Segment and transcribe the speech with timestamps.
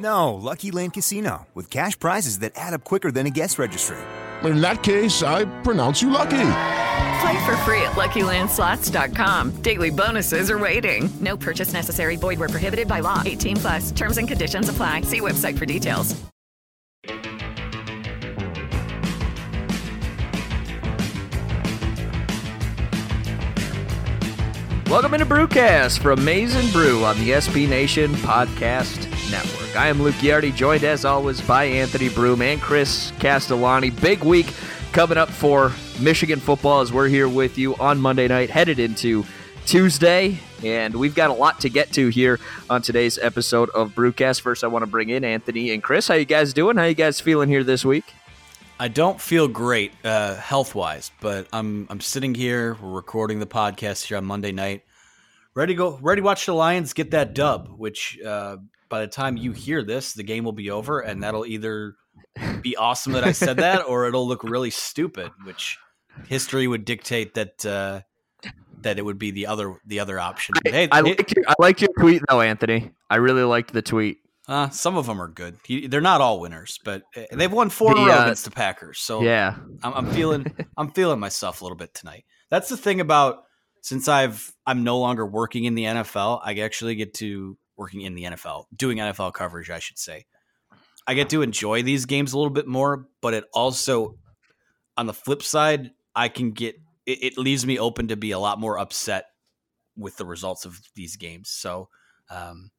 [0.00, 3.98] No, Lucky Land Casino, with cash prizes that add up quicker than a guest registry.
[4.42, 6.50] In that case, I pronounce you lucky.
[7.20, 9.56] Play for free at LuckyLandSlots.com.
[9.60, 11.10] Daily bonuses are waiting.
[11.20, 12.16] No purchase necessary.
[12.16, 13.22] Void where prohibited by law.
[13.26, 13.90] 18 plus.
[13.92, 15.02] Terms and conditions apply.
[15.02, 16.16] See website for details.
[24.88, 29.76] Welcome into Brewcast from Maize and Brew on the SB Nation Podcast Network.
[29.76, 33.90] I am Luke Yardy, joined as always by Anthony Broome and Chris Castellani.
[33.90, 34.52] Big week
[34.92, 39.24] coming up for Michigan football as we're here with you on Monday night, headed into
[39.66, 44.40] Tuesday, and we've got a lot to get to here on today's episode of Brewcast.
[44.40, 46.08] First, I want to bring in Anthony and Chris.
[46.08, 46.76] How you guys doing?
[46.76, 48.04] How you guys feeling here this week?
[48.80, 52.76] I don't feel great uh, health wise, but I'm I'm sitting here.
[52.82, 54.84] We're recording the podcast here on Monday night.
[55.54, 55.98] Ready to go.
[56.00, 57.68] Ready to watch the Lions get that dub.
[57.68, 58.56] Which uh,
[58.90, 61.94] by the time you hear this, the game will be over, and that'll either
[62.62, 65.30] be awesome that I said that, or it'll look really stupid.
[65.44, 65.78] Which
[66.26, 68.00] history would dictate that uh,
[68.82, 70.54] that it would be the other the other option.
[70.62, 72.90] But hey, I hey- liked your, I liked your tweet though, Anthony.
[73.08, 74.18] I really liked the tweet.
[74.48, 75.58] uh, some of them are good.
[75.64, 78.98] He, they're not all winners, but uh, they've won four The, uh, against the Packers.
[78.98, 80.46] So Yeah, I'm, I'm feeling
[80.76, 82.24] I'm feeling myself a little bit tonight.
[82.50, 83.44] That's the thing about
[83.82, 88.14] since I've I'm no longer working in the NFL, I actually get to working in
[88.14, 90.26] the NFL, doing NFL coverage, I should say.
[91.06, 94.18] I get to enjoy these games a little bit more, but it also
[94.98, 96.76] on the flip side, I can get
[97.06, 99.24] it, it leaves me open to be a lot more upset
[99.96, 101.48] with the results of these games.
[101.48, 101.88] So
[102.30, 102.70] um,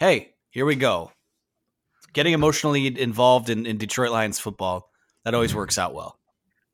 [0.00, 1.12] hey, here we go.
[2.14, 4.88] Getting emotionally involved in, in Detroit Lions football,
[5.24, 6.18] that always works out well.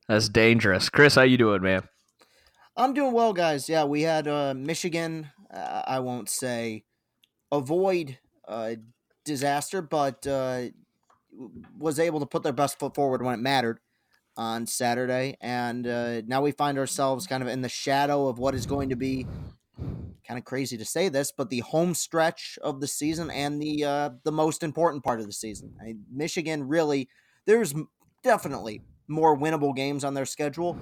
[0.06, 0.88] that's dangerous.
[0.88, 1.82] Chris, how you doing, man?
[2.76, 3.68] I'm doing well, guys.
[3.68, 5.30] Yeah, we had uh, Michigan.
[5.52, 6.84] Uh, I won't say
[7.52, 8.18] avoid
[8.48, 8.74] uh,
[9.24, 10.64] disaster, but uh,
[11.78, 13.78] was able to put their best foot forward when it mattered
[14.36, 15.36] on Saturday.
[15.40, 18.88] And uh, now we find ourselves kind of in the shadow of what is going
[18.88, 19.26] to be
[20.26, 23.84] kind of crazy to say this, but the home stretch of the season and the
[23.84, 25.74] uh, the most important part of the season.
[25.80, 27.08] I Michigan really,
[27.44, 27.74] there's
[28.22, 30.78] definitely more winnable games on their schedule.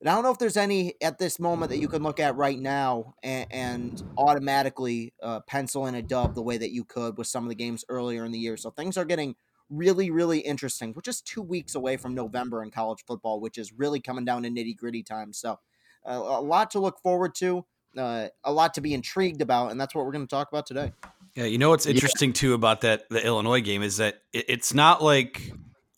[0.00, 2.36] And I don't know if there's any at this moment that you can look at
[2.36, 7.16] right now and, and automatically uh, pencil in a dub the way that you could
[7.16, 8.56] with some of the games earlier in the year.
[8.56, 9.36] So things are getting
[9.70, 10.92] really, really interesting.
[10.94, 14.42] We're just two weeks away from November in college football, which is really coming down
[14.42, 15.32] to nitty gritty time.
[15.32, 15.58] So
[16.04, 17.64] uh, a lot to look forward to,
[17.96, 20.66] uh, a lot to be intrigued about, and that's what we're going to talk about
[20.66, 20.92] today.
[21.34, 24.72] Yeah, you know what's interesting too about that the Illinois game is that it, it's
[24.72, 25.52] not like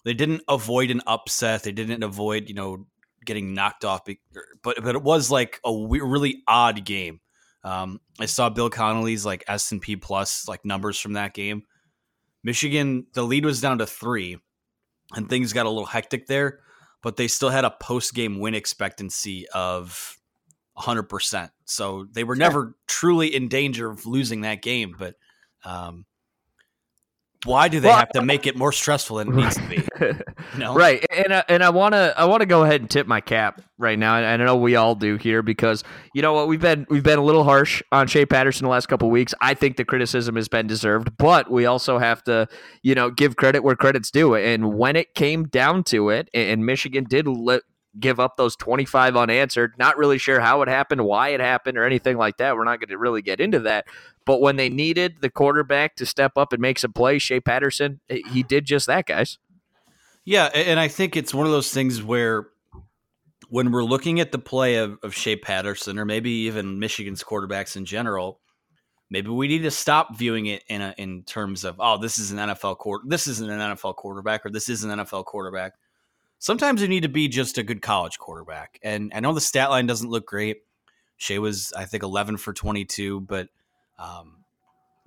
[0.05, 1.63] they didn't avoid an upset.
[1.63, 2.87] They didn't avoid you know
[3.25, 4.03] getting knocked off,
[4.63, 7.21] but but it was like a really odd game.
[7.65, 11.63] Um, I saw Bill Connolly's like S and P plus like numbers from that game.
[12.45, 14.39] Michigan, the lead was down to three,
[15.15, 16.61] and things got a little hectic there,
[17.03, 20.17] but they still had a post game win expectancy of
[20.79, 21.51] 100%.
[21.65, 24.95] So they were never truly in danger of losing that game.
[24.97, 25.17] But
[25.65, 26.07] um,
[27.45, 29.87] why do they Well, have to make it more stressful than it needs to be?
[30.59, 32.91] No, Right, uh, and I, and I want to I want to go ahead and
[32.91, 36.33] tip my cap right now, and I know we all do here because you know
[36.33, 39.13] what we've been we've been a little harsh on Shea Patterson the last couple of
[39.13, 39.35] weeks.
[39.41, 42.49] I think the criticism has been deserved, but we also have to
[42.83, 44.35] you know give credit where credit's due.
[44.35, 47.63] And when it came down to it, and Michigan did let,
[47.99, 51.85] give up those 25 unanswered, not really sure how it happened, why it happened, or
[51.85, 52.57] anything like that.
[52.57, 53.87] We're not going to really get into that.
[54.25, 58.01] But when they needed the quarterback to step up and make some plays, Shea Patterson,
[58.09, 59.39] he did just that, guys.
[60.25, 62.49] Yeah, and I think it's one of those things where
[63.49, 67.77] when we're looking at the play of, of Shea Patterson or maybe even Michigan's quarterbacks
[67.77, 68.41] in general,
[69.11, 72.31] maybe we need to stop viewing it in a, in terms of oh this is
[72.31, 75.73] an NFL quarter this isn't an NFL quarterback or this is an NFL quarterback.
[76.39, 78.79] Sometimes you need to be just a good college quarterback.
[78.83, 80.59] And I know the stat line doesn't look great.
[81.17, 83.49] Shea was I think 11 for 22, but
[83.99, 84.45] um,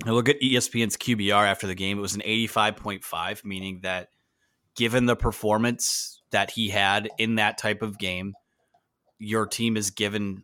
[0.05, 1.97] I look at ESPN's QBR after the game.
[1.97, 4.09] It was an 85.5, meaning that
[4.75, 8.33] given the performance that he had in that type of game,
[9.19, 10.43] your team is given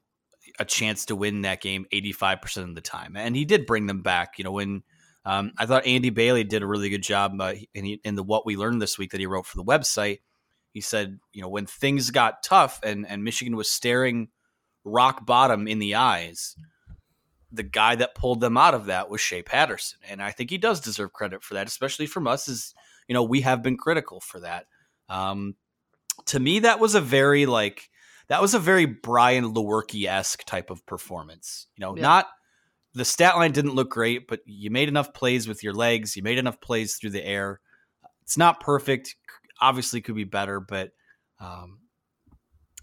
[0.59, 3.15] a chance to win that game 85% of the time.
[3.15, 4.37] And he did bring them back.
[4.37, 4.83] You know, when
[5.25, 8.45] um, I thought Andy Bailey did a really good job uh, in, in the What
[8.45, 10.19] We Learned this week that he wrote for the website.
[10.77, 14.27] He said, you know, when things got tough and, and Michigan was staring
[14.83, 16.55] rock bottom in the eyes,
[17.51, 19.97] the guy that pulled them out of that was Shea Patterson.
[20.07, 22.75] And I think he does deserve credit for that, especially from us as,
[23.07, 24.67] you know, we have been critical for that.
[25.09, 25.55] Um,
[26.27, 27.89] to me, that was a very like
[28.27, 31.65] that was a very Brian Lewerke esque type of performance.
[31.75, 32.03] You know, Yeah.
[32.03, 32.27] not
[32.93, 36.15] the stat line didn't look great, but you made enough plays with your legs.
[36.15, 37.61] You made enough plays through the air.
[38.21, 39.15] It's not perfect.
[39.59, 40.91] Obviously, could be better, but
[41.39, 41.79] um,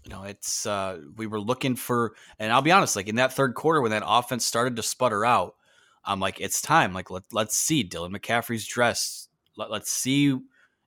[0.03, 3.33] you know, it's uh, we were looking for, and I'll be honest, like in that
[3.33, 5.55] third quarter when that offense started to sputter out,
[6.03, 6.93] I'm like, it's time.
[6.93, 9.27] Like let let's see Dylan McCaffrey's dress.
[9.57, 10.37] Let, let's see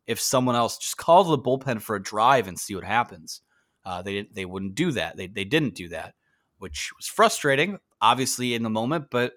[0.07, 3.43] if someone else just call the bullpen for a drive and see what happens.
[3.85, 4.29] Uh, they.
[4.33, 5.17] They wouldn't do that.
[5.17, 6.15] They they didn't do that,
[6.59, 9.07] which was frustrating, obviously in the moment.
[9.11, 9.33] But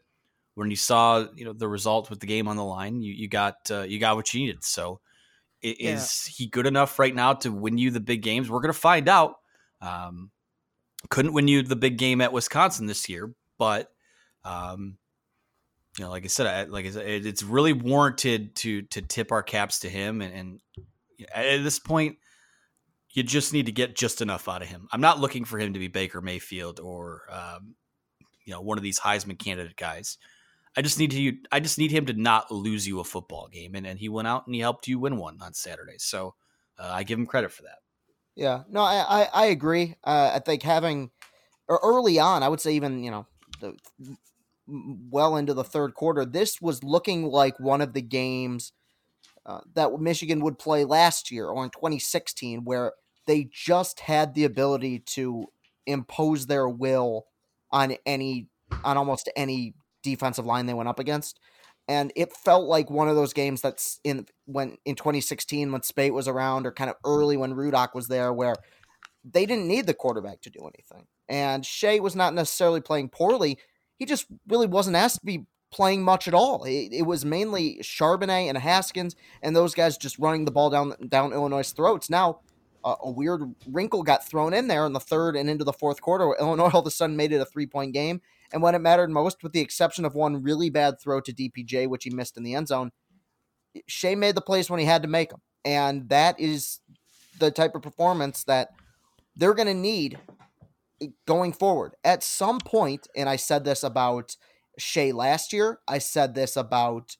[0.55, 3.27] when you saw you know the result with the game on the line, you you
[3.27, 4.63] got uh, you got what you needed.
[4.63, 4.99] So
[5.63, 5.89] i- Yeah.
[5.95, 8.49] is he good enough right now to win you the big games?
[8.49, 9.35] We're gonna find out.
[9.81, 10.31] Um,
[11.09, 13.91] couldn't win you the big game at Wisconsin this year, but
[14.43, 14.97] um,
[15.97, 19.01] you know, like I said, I, like I said, it, it's really warranted to to
[19.01, 20.59] tip our caps to him, and, and
[21.33, 22.17] at this point,
[23.11, 24.87] you just need to get just enough out of him.
[24.91, 27.75] I'm not looking for him to be Baker Mayfield or um,
[28.45, 30.17] you know one of these Heisman candidate guys.
[30.77, 33.75] I just need to I just need him to not lose you a football game,
[33.75, 35.97] and, and he went out and he helped you win one on Saturday.
[35.97, 36.35] So
[36.79, 37.79] uh, I give him credit for that.
[38.35, 39.95] Yeah, no, I I, I agree.
[40.03, 41.11] Uh, I think having
[41.67, 43.27] or early on, I would say even you know
[43.59, 43.75] the
[44.67, 48.71] well into the third quarter, this was looking like one of the games
[49.45, 52.93] uh, that Michigan would play last year or in 2016, where
[53.27, 55.47] they just had the ability to
[55.85, 57.25] impose their will
[57.71, 58.47] on any
[58.85, 59.73] on almost any
[60.03, 61.39] defensive line they went up against.
[61.87, 66.13] And it felt like one of those games that's in when in 2016 when Speight
[66.13, 68.55] was around, or kind of early when Rudock was there, where
[69.23, 71.07] they didn't need the quarterback to do anything.
[71.27, 73.57] And Shea was not necessarily playing poorly.
[73.97, 76.63] He just really wasn't asked to be playing much at all.
[76.65, 80.93] It, it was mainly Charbonnet and Haskins and those guys just running the ball down
[81.07, 82.09] down Illinois' throats.
[82.09, 82.41] Now,
[82.83, 86.01] uh, a weird wrinkle got thrown in there in the third and into the fourth
[86.01, 86.27] quarter.
[86.27, 88.21] Where Illinois all of a sudden made it a three point game.
[88.53, 91.87] And when it mattered most, with the exception of one really bad throw to DPJ,
[91.87, 92.91] which he missed in the end zone,
[93.87, 95.41] Shea made the plays when he had to make them.
[95.63, 96.79] And that is
[97.39, 98.69] the type of performance that
[99.35, 100.19] they're going to need
[101.25, 101.93] going forward.
[102.03, 104.35] At some point, and I said this about
[104.77, 107.15] Shea last year, I said this about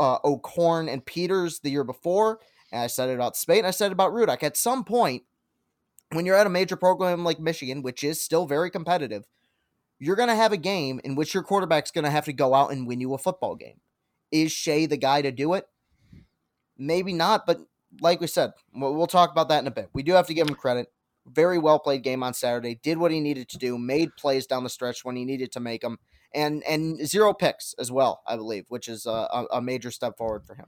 [0.00, 2.38] uh, O'Korn and Peters the year before,
[2.72, 4.42] and I said it about Speight, and I said it about Rudock.
[4.42, 5.24] At some point,
[6.12, 9.24] when you're at a major program like Michigan, which is still very competitive,
[9.98, 12.54] you're going to have a game in which your quarterback's going to have to go
[12.54, 13.80] out and win you a football game.
[14.30, 15.66] Is Shea the guy to do it?
[16.76, 17.58] Maybe not, but
[18.00, 19.88] like we said, we'll, talk about that in a bit.
[19.92, 20.88] We do have to give him credit.
[21.26, 22.78] Very well played game on Saturday.
[22.82, 23.76] Did what he needed to do.
[23.76, 25.98] Made plays down the stretch when he needed to make them,
[26.34, 30.46] and and zero picks as well, I believe, which is a, a major step forward
[30.46, 30.66] for him.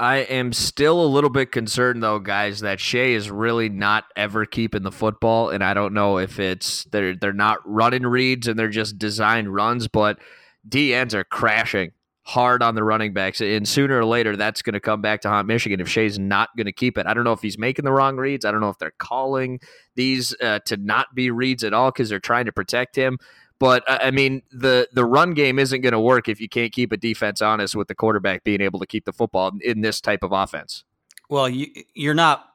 [0.00, 4.46] I am still a little bit concerned, though, guys, that Shea is really not ever
[4.46, 8.58] keeping the football, and I don't know if it's they're they're not running reads and
[8.58, 10.18] they're just designed runs, but
[10.66, 11.92] D ends are crashing
[12.22, 15.28] hard on the running backs, and sooner or later that's going to come back to
[15.28, 17.06] haunt Michigan if Shea's not going to keep it.
[17.06, 18.46] I don't know if he's making the wrong reads.
[18.46, 19.60] I don't know if they're calling
[19.96, 23.18] these uh, to not be reads at all because they're trying to protect him.
[23.60, 26.92] But I mean, the the run game isn't going to work if you can't keep
[26.92, 30.24] a defense honest with the quarterback being able to keep the football in this type
[30.24, 30.82] of offense.
[31.28, 32.46] Well, you, you're not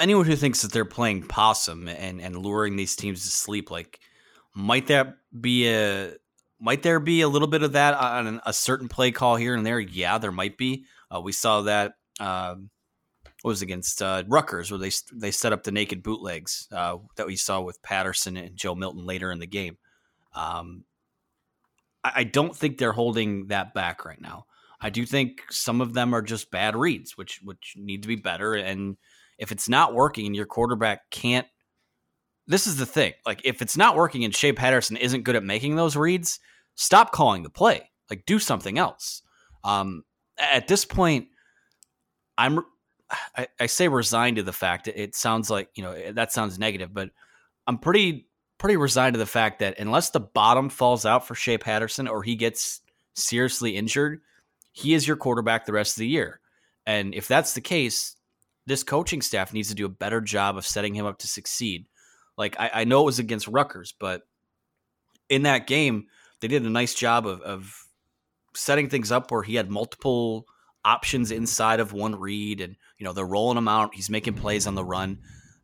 [0.00, 3.70] anyone who thinks that they're playing possum and and luring these teams to sleep.
[3.70, 4.00] Like,
[4.54, 6.14] might that be a
[6.60, 9.64] might there be a little bit of that on a certain play call here and
[9.64, 9.78] there?
[9.78, 10.84] Yeah, there might be.
[11.14, 11.92] Uh, we saw that.
[12.18, 12.70] Um,
[13.42, 17.26] what was against uh, Rutgers, where they they set up the naked bootlegs uh, that
[17.26, 19.76] we saw with Patterson and Joe Milton later in the game.
[20.34, 20.84] Um,
[22.02, 24.46] I, I don't think they're holding that back right now.
[24.80, 28.16] I do think some of them are just bad reads, which which need to be
[28.16, 28.54] better.
[28.54, 28.96] And
[29.38, 31.46] if it's not working and your quarterback can't,
[32.46, 33.14] this is the thing.
[33.24, 36.38] Like if it's not working and Shea Patterson isn't good at making those reads,
[36.74, 37.90] stop calling the play.
[38.10, 39.22] Like do something else.
[39.62, 40.04] Um,
[40.38, 41.28] at this point,
[42.36, 42.60] I'm
[43.36, 46.92] I, I, say resigned to the fact it sounds like you know that sounds negative,
[46.92, 47.10] but
[47.66, 48.26] I'm pretty
[48.58, 52.22] pretty resigned to the fact that unless the bottom falls out for Shea Patterson or
[52.22, 52.80] he gets
[53.14, 54.20] seriously injured,
[54.72, 56.40] he is your quarterback the rest of the year.
[56.86, 58.16] And if that's the case,
[58.66, 61.86] this coaching staff needs to do a better job of setting him up to succeed.
[62.36, 64.22] Like I, I know it was against Rutgers, but
[65.28, 66.06] in that game,
[66.40, 67.86] they did a nice job of, of
[68.54, 70.46] setting things up where he had multiple
[70.84, 74.66] options inside of one read and you know they're rolling him out he's making plays
[74.66, 75.18] on the run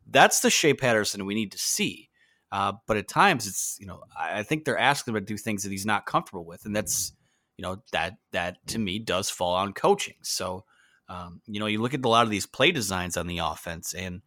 [0.09, 2.09] that's the Shea Patterson we need to see
[2.51, 5.63] uh, but at times it's you know I think they're asking him to do things
[5.63, 7.13] that he's not comfortable with and that's
[7.57, 10.65] you know that that to me does fall on coaching so
[11.09, 13.93] um, you know you look at a lot of these play designs on the offense
[13.93, 14.21] and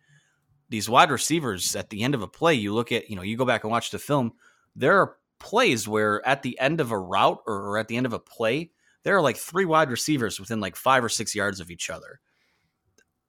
[0.69, 3.37] these wide receivers at the end of a play you look at you know you
[3.37, 4.33] go back and watch the film
[4.77, 8.07] there are plays where at the end of a route or, or at the end
[8.07, 8.71] of a play
[9.05, 12.21] there are like three wide receivers within like five or six yards of each other.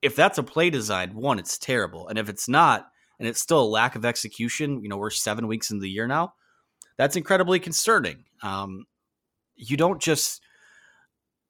[0.02, 2.08] If that's a play design, one, it's terrible.
[2.08, 2.88] And if it's not,
[3.20, 6.08] and it's still a lack of execution, you know, we're seven weeks into the year
[6.08, 6.34] now,
[6.98, 8.26] that's incredibly concerning.
[8.42, 8.86] Um,
[9.56, 10.42] you don't just,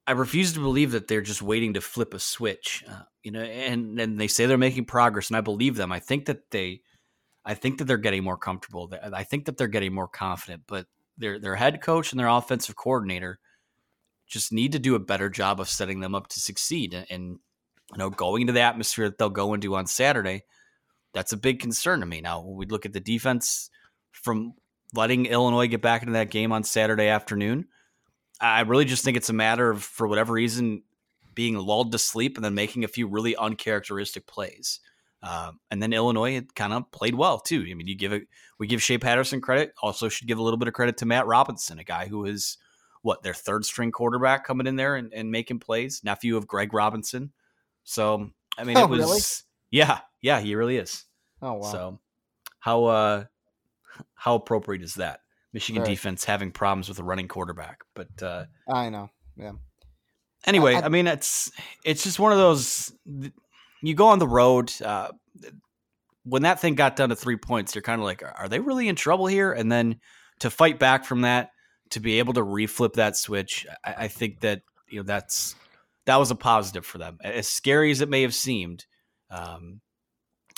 [0.06, 3.40] I refuse to believe that they're just waiting to flip a switch, uh, you know,
[3.40, 5.90] and, and they say they're making progress, and I believe them.
[5.90, 6.82] I think that they,
[7.44, 8.92] I think that they're getting more comfortable.
[9.12, 12.76] I think that they're getting more confident, but their their head coach and their offensive
[12.76, 13.38] coordinator
[14.26, 16.92] just need to do a better job of setting them up to succeed.
[16.92, 17.38] And, and
[17.92, 20.42] you know, going into the atmosphere that they'll go into on Saturday,
[21.16, 22.20] that's a big concern to me.
[22.20, 23.70] Now, when we look at the defense
[24.12, 24.52] from
[24.94, 27.68] letting Illinois get back into that game on Saturday afternoon,
[28.38, 30.82] I really just think it's a matter of, for whatever reason,
[31.34, 34.80] being lulled to sleep and then making a few really uncharacteristic plays.
[35.22, 37.66] Uh, and then Illinois kind of played well too.
[37.66, 38.24] I mean, you give it,
[38.58, 39.72] we give Shea Patterson credit.
[39.82, 42.58] Also, should give a little bit of credit to Matt Robinson, a guy who is
[43.00, 46.74] what their third string quarterback coming in there and, and making plays, nephew of Greg
[46.74, 47.32] Robinson.
[47.84, 49.20] So I mean, oh, it was really?
[49.70, 51.05] yeah, yeah, he really is.
[51.42, 51.72] Oh wow.
[51.72, 52.00] So
[52.60, 53.24] how uh
[54.14, 55.20] how appropriate is that?
[55.52, 55.88] Michigan right.
[55.88, 59.52] defense having problems with a running quarterback, but uh I know, yeah.
[60.44, 61.50] Anyway, I, I, I mean, it's
[61.84, 62.92] it's just one of those.
[63.82, 64.72] You go on the road.
[64.82, 65.08] Uh,
[66.24, 68.88] when that thing got down to three points, you're kind of like, are they really
[68.88, 69.52] in trouble here?
[69.52, 70.00] And then
[70.40, 71.50] to fight back from that,
[71.90, 75.54] to be able to reflip that switch, I, I, think that you know that's
[76.06, 77.18] that was a positive for them.
[77.22, 78.86] As scary as it may have seemed,
[79.30, 79.80] um,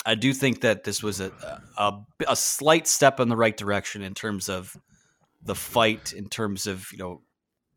[0.09, 1.31] I do think that this was a,
[1.77, 1.93] a
[2.27, 4.75] a slight step in the right direction in terms of
[5.43, 7.21] the fight, in terms of you know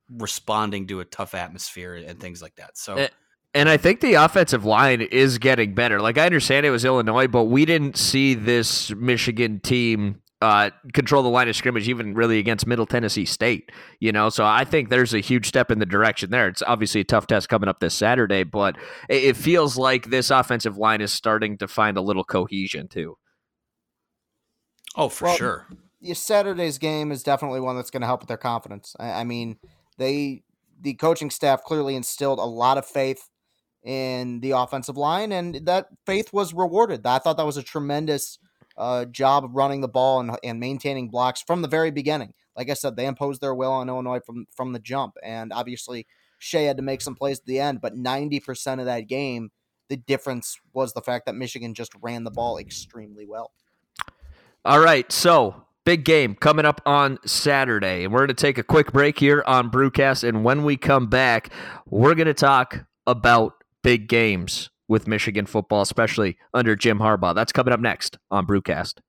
[0.09, 2.79] responding to a tough atmosphere and things like that.
[2.79, 3.09] So.
[3.55, 6.01] And I think the offensive line is getting better.
[6.01, 11.23] Like I understand it was Illinois, but we didn't see this Michigan team uh, control
[11.23, 13.71] the line of scrimmage, even really against Middle Tennessee State.
[14.01, 16.49] You know, so I think there's a huge step in the direction there.
[16.49, 18.77] It's obviously a tough test coming up this Saturday, but
[19.09, 23.17] it feels like this offensive line is starting to find a little cohesion too.
[24.97, 25.67] Oh, for well, sure.
[26.13, 28.97] Saturday's game is definitely one that's going to help with their confidence.
[28.99, 29.59] I, I mean,
[29.99, 30.43] they
[30.81, 33.29] the coaching staff clearly instilled a lot of faith
[33.85, 37.07] in the offensive line, and that faith was rewarded.
[37.07, 38.39] I thought that was a tremendous
[38.77, 42.33] uh, job of running the ball and, and maintaining blocks from the very beginning.
[42.57, 46.07] Like I said, they imposed their will on Illinois from from the jump, and obviously
[46.39, 47.81] Shea had to make some plays at the end.
[47.81, 49.51] But ninety percent of that game,
[49.89, 53.53] the difference was the fact that Michigan just ran the ball extremely well.
[54.65, 58.63] All right, so big game coming up on Saturday, and we're going to take a
[58.63, 61.53] quick break here on Brewcast, and when we come back,
[61.87, 67.35] we're going to talk about big games with Michigan football, especially under Jim Harbaugh.
[67.35, 69.01] That's coming up next on Brewcast.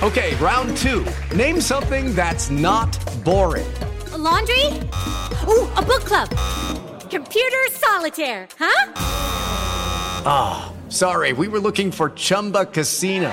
[0.00, 1.04] Okay, round two.
[1.36, 3.66] Name something that's not boring.
[4.12, 4.66] A laundry?
[5.46, 6.28] Ooh, a book club.
[7.10, 8.92] Computer solitaire, huh?
[10.24, 13.32] Ah, oh, sorry, we were looking for Chumba Casino.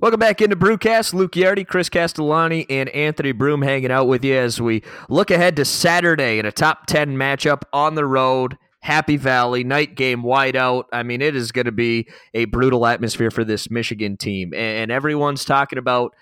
[0.00, 1.12] Welcome back into Brewcast.
[1.12, 5.56] Luke Yardy, Chris Castellani, and Anthony Broome hanging out with you as we look ahead
[5.56, 8.56] to Saturday in a top 10 matchup on the road.
[8.80, 10.86] Happy Valley, night game, wide out.
[10.90, 14.54] I mean, it is going to be a brutal atmosphere for this Michigan team.
[14.54, 16.14] And everyone's talking about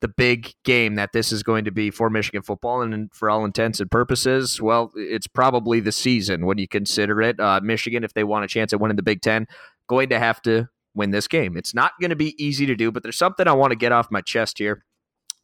[0.00, 2.82] the big game that this is going to be for Michigan football.
[2.82, 7.40] And for all intents and purposes, well, it's probably the season when you consider it.
[7.40, 9.48] Uh, Michigan, if they want a chance at winning the Big Ten,
[9.88, 11.56] going to have to win this game.
[11.56, 13.92] It's not going to be easy to do, but there's something I want to get
[13.92, 14.84] off my chest here.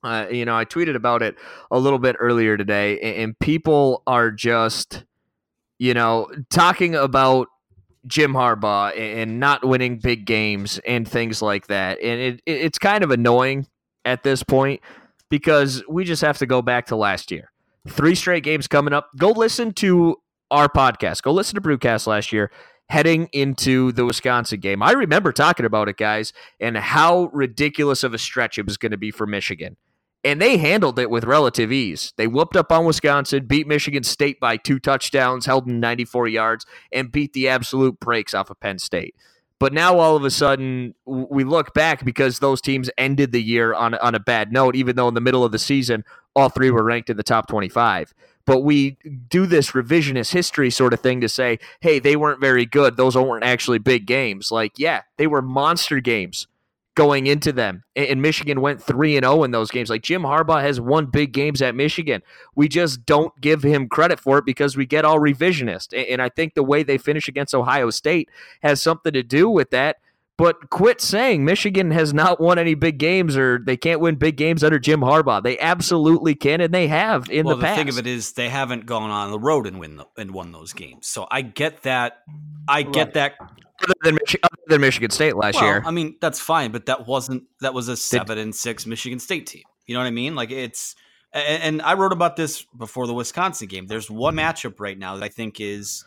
[0.02, 1.36] Uh, you know, I tweeted about it
[1.70, 5.04] a little bit earlier today, and, people are just,
[5.78, 7.48] you know, talking about
[8.06, 11.98] Jim Harbaugh and not winning big games and things like that.
[12.02, 13.66] And it, it's kind of annoying
[14.04, 14.82] at this point
[15.30, 17.50] because we just have to go back to last year.
[17.88, 19.08] Three straight games coming up.
[19.16, 20.16] Go listen to
[20.50, 21.22] our podcast.
[21.22, 22.50] Go listen to Brewcast last year
[22.88, 24.82] heading into the Wisconsin game.
[24.82, 28.92] I remember talking about it, guys, and how ridiculous of a stretch it was going
[28.92, 29.76] to be for Michigan.
[30.22, 32.14] And they handled it with relative ease.
[32.16, 36.66] They whooped up on Wisconsin, beat Michigan State by two touchdowns, held them 94 yards,
[36.92, 39.14] and beat the absolute brakes off of Penn State.
[39.58, 43.74] But now all of a sudden, we look back because those teams ended the year
[43.74, 46.70] on, on a bad note, even though in the middle of the season, all three
[46.70, 48.12] were ranked in the top 25
[48.46, 48.96] but we
[49.28, 52.96] do this revisionist history sort of thing to say, hey, they weren't very good.
[52.96, 54.50] Those weren't actually big games.
[54.50, 56.46] Like, yeah, they were monster games
[56.94, 57.82] going into them.
[57.96, 59.90] And Michigan went 3 and 0 in those games.
[59.90, 62.22] Like Jim Harbaugh has won big games at Michigan.
[62.54, 65.92] We just don't give him credit for it because we get all revisionist.
[66.10, 68.28] And I think the way they finish against Ohio State
[68.62, 69.96] has something to do with that.
[70.36, 74.36] But quit saying Michigan has not won any big games or they can't win big
[74.36, 75.40] games under Jim Harbaugh.
[75.40, 77.76] They absolutely can, and they have in well, the past.
[77.76, 80.32] The thing of it is, they haven't gone on the road and win the, and
[80.32, 81.06] won those games.
[81.06, 82.22] So I get that.
[82.66, 83.34] I get that.
[83.40, 86.86] Other than, Michi- other than Michigan State last well, year, I mean that's fine, but
[86.86, 89.62] that wasn't that was a seven and six Michigan State team.
[89.86, 90.34] You know what I mean?
[90.34, 90.96] Like it's
[91.32, 93.86] and, and I wrote about this before the Wisconsin game.
[93.86, 94.48] There's one mm-hmm.
[94.48, 96.04] matchup right now that I think is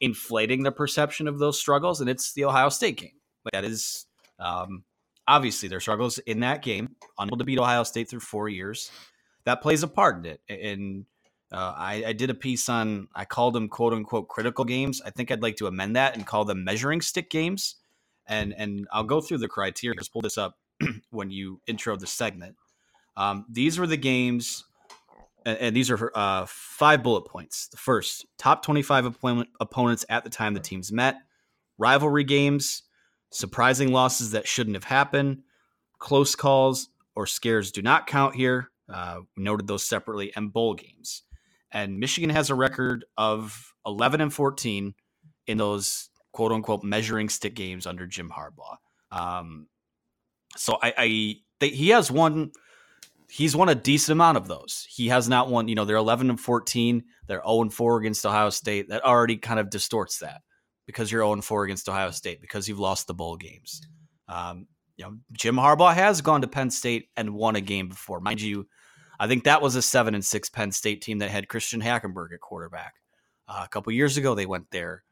[0.00, 3.17] inflating the perception of those struggles, and it's the Ohio State game.
[3.52, 4.06] Like that is
[4.38, 4.84] um,
[5.26, 8.90] obviously, their struggles in that game, unable to beat Ohio State through four years,
[9.44, 10.40] that plays a part in it.
[10.48, 11.04] And
[11.52, 15.00] uh, I, I, did a piece on, I called them quote unquote critical games.
[15.04, 17.76] I think I'd like to amend that and call them measuring stick games.
[18.26, 19.98] And and I'll go through the criteria.
[19.98, 20.58] Just pull this up
[21.10, 22.56] when you intro the segment.
[23.16, 24.64] Um, these were the games,
[25.46, 27.68] and, and these are uh, five bullet points.
[27.68, 31.16] The first, top 25 opponent, opponents at the time the teams met,
[31.78, 32.82] rivalry games,
[33.30, 35.42] Surprising losses that shouldn't have happened.
[35.98, 38.70] Close calls or scares do not count here.
[38.92, 41.24] Uh, we noted those separately, and bowl games.
[41.70, 44.94] And Michigan has a record of 11 and 14
[45.46, 48.76] in those quote unquote measuring stick games under Jim Harbaugh.
[49.10, 49.66] Um,
[50.56, 52.52] so I, I they, he has won.
[53.30, 54.86] He's won a decent amount of those.
[54.88, 55.68] He has not won.
[55.68, 57.04] You know, they're 11 and 14.
[57.26, 58.88] They're 0 and 4 against Ohio State.
[58.88, 60.40] That already kind of distorts that
[60.88, 63.82] because you're 0 4 against Ohio State, because you've lost the bowl games.
[64.26, 68.20] Um, you know, Jim Harbaugh has gone to Penn State and won a game before.
[68.20, 68.66] Mind you,
[69.20, 72.32] I think that was a 7 and 6 Penn State team that had Christian Hackenberg
[72.32, 72.94] at quarterback.
[73.46, 75.04] Uh, a couple years ago, they went there.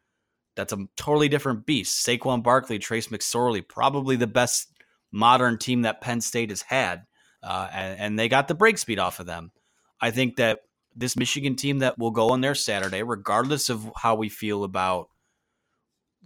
[0.56, 2.06] That's a totally different beast.
[2.06, 4.72] Saquon Barkley, Trace McSorley, probably the best
[5.12, 7.02] modern team that Penn State has had.
[7.42, 9.52] Uh, and, and they got the break speed off of them.
[10.00, 10.60] I think that
[10.96, 15.08] this Michigan team that will go on there Saturday, regardless of how we feel about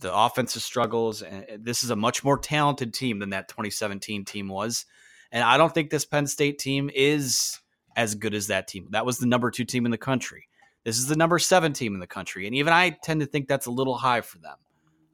[0.00, 1.22] the offensive struggles.
[1.22, 4.86] And this is a much more talented team than that 2017 team was.
[5.32, 7.60] And I don't think this Penn State team is
[7.96, 8.88] as good as that team.
[8.90, 10.48] That was the number two team in the country.
[10.84, 12.46] This is the number seven team in the country.
[12.46, 14.56] And even I tend to think that's a little high for them.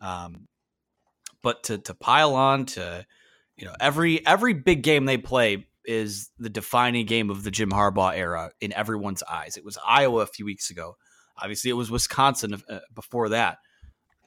[0.00, 0.48] Um,
[1.42, 3.04] but to, to pile on to,
[3.56, 7.70] you know, every every big game they play is the defining game of the Jim
[7.70, 9.56] Harbaugh era in everyone's eyes.
[9.56, 10.96] It was Iowa a few weeks ago.
[11.38, 13.58] Obviously, it was Wisconsin uh, before that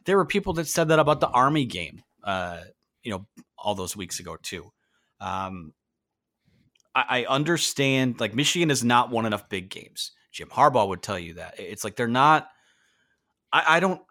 [0.05, 2.61] there were people that said that about the Army game, uh,
[3.03, 3.25] you know,
[3.57, 4.71] all those weeks ago too.
[5.19, 5.73] Um,
[6.95, 10.11] I, I understand like Michigan has not won enough big games.
[10.31, 11.55] Jim Harbaugh would tell you that.
[11.59, 12.47] It's like they're not.
[13.51, 14.01] I, I don't.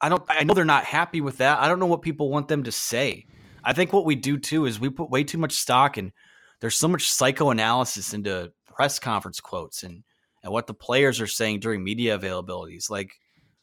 [0.00, 0.22] I don't.
[0.28, 1.58] I know they're not happy with that.
[1.58, 3.26] I don't know what people want them to say.
[3.64, 6.12] I think what we do too is we put way too much stock and
[6.60, 10.04] there's so much psychoanalysis into press conference quotes and
[10.42, 12.90] and what the players are saying during media availabilities.
[12.90, 13.10] Like,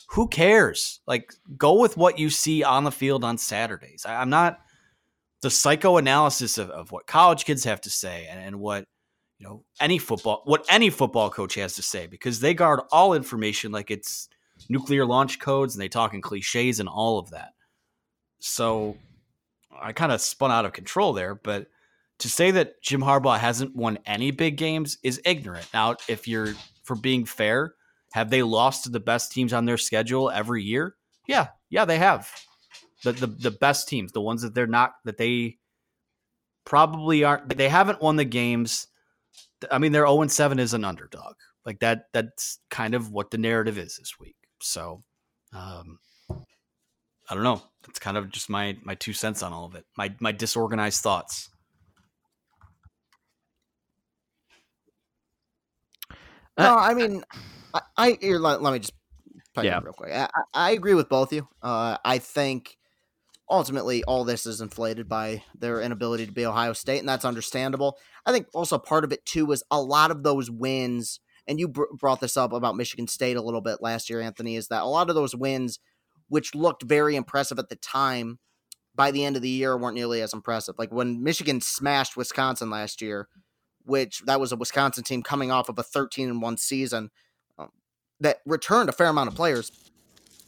[0.09, 1.01] who cares?
[1.07, 4.05] Like, go with what you see on the field on Saturdays.
[4.05, 4.59] I, am not
[5.41, 8.85] the psychoanalysis of, of what college kids have to say and, and what
[9.37, 13.13] you know any football what any football coach has to say because they guard all
[13.13, 14.29] information like it's
[14.69, 17.53] nuclear launch codes and they talk in cliches and all of that.
[18.39, 18.97] So
[19.79, 21.67] I kind of spun out of control there, but
[22.19, 25.67] to say that Jim Harbaugh hasn't won any big games is ignorant.
[25.73, 26.53] Now, if you're
[26.83, 27.74] for being fair,
[28.15, 30.95] have they lost to the best teams on their schedule every year?
[31.27, 32.31] Yeah, yeah, they have.
[33.03, 35.57] The the, the best teams, the ones that they're not that they
[36.63, 38.87] probably aren't they haven't won the games.
[39.69, 41.35] I mean, their 0 7 is an underdog.
[41.65, 44.37] Like that that's kind of what the narrative is this week.
[44.61, 45.03] So
[45.51, 45.99] um
[47.29, 47.61] I don't know.
[47.85, 49.83] That's kind of just my my two cents on all of it.
[49.97, 51.49] My my disorganized thoughts.
[56.57, 57.21] No, I mean,
[57.75, 58.93] I, I here, let, let me just
[59.61, 59.79] yeah.
[59.83, 60.11] real quick.
[60.13, 61.47] I, I, agree with both of you.
[61.61, 62.77] Uh, I think
[63.49, 67.97] ultimately all this is inflated by their inability to be Ohio State, and that's understandable.
[68.25, 71.67] I think also part of it too was a lot of those wins, and you
[71.67, 74.83] br- brought this up about Michigan State a little bit last year, Anthony, is that
[74.83, 75.79] a lot of those wins,
[76.27, 78.39] which looked very impressive at the time,
[78.95, 80.75] by the end of the year weren't nearly as impressive.
[80.77, 83.27] Like when Michigan smashed Wisconsin last year,
[83.83, 87.11] which that was a Wisconsin team coming off of a 13 and 1 season
[88.19, 89.71] that returned a fair amount of players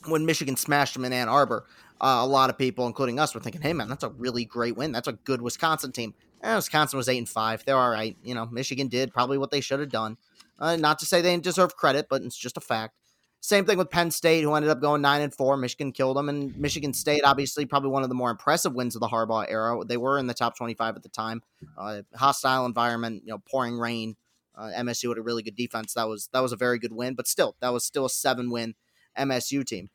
[0.08, 1.66] when Michigan smashed them in Ann Arbor.
[2.00, 4.78] Uh, a lot of people, including us, were thinking, "Hey, man, that's a really great
[4.78, 4.92] win.
[4.92, 7.66] That's a good Wisconsin team." Eh, Wisconsin was eight and five.
[7.66, 8.16] They're all right.
[8.24, 10.18] You know, Michigan did probably what they should have done.
[10.60, 12.96] Uh, not to say they didn't deserve credit, but it's just a fact.
[13.40, 15.58] Same thing with Penn State, who ended up going nine and four.
[15.58, 19.00] Michigan killed them, and Michigan State, obviously, probably one of the more impressive wins of
[19.00, 19.84] the Harbaugh era.
[19.86, 21.42] They were in the top twenty-five at the time.
[21.78, 24.16] Uh, hostile environment, you know, pouring rain.
[24.58, 25.94] Uh, MSU had a really good defense.
[25.94, 28.76] That was that was a very good win, but still, that was still a seven-win
[29.18, 29.90] MSU team.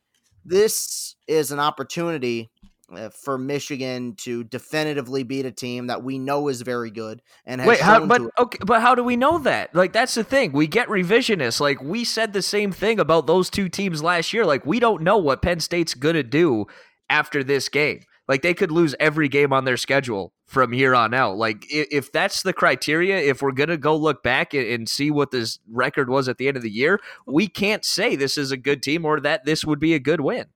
[0.44, 2.51] This is an opportunity
[2.94, 7.64] uh, for Michigan to definitively beat a team that we know is very good and
[7.64, 9.75] wait, how, but okay, but how do we know that?
[9.75, 10.53] Like that's the thing.
[10.53, 11.61] We get revisionists.
[11.61, 14.44] Like we said the same thing about those two teams last year.
[14.44, 16.66] Like we don't know what Penn State's gonna do
[17.09, 18.01] after this game.
[18.29, 21.37] Like they could lose every game on their schedule from here on out.
[21.37, 25.59] Like if, that's the criteria, if we're gonna go look back and, see what this
[25.71, 28.83] record was at the end of the year, we can't say this is a good
[28.83, 30.47] team or that this would be a good win.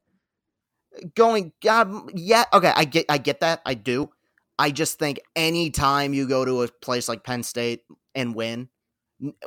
[1.14, 3.62] Going um, yeah okay i get i get that.
[3.66, 4.10] I do.
[4.58, 7.82] I just think anytime you go to a place like penn state
[8.14, 8.68] and win